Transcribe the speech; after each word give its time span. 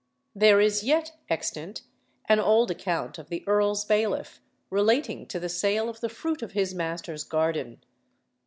There 0.33 0.59
is 0.59 0.83
yet 0.83 1.11
extant 1.29 1.83
an 2.27 2.39
old 2.39 2.71
account 2.71 3.19
of 3.19 3.29
the 3.29 3.43
earl's 3.47 3.85
bailiff, 3.85 4.41
relating 4.71 5.27
to 5.27 5.39
the 5.39 5.47
sale 5.47 5.89
of 5.89 5.99
the 5.99 6.09
fruit 6.09 6.41
of 6.41 6.53
his 6.53 6.73
master's 6.73 7.23
garden. 7.23 7.83